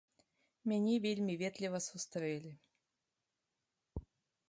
[0.71, 2.51] Мяне вельмі ветліва сустрэлі.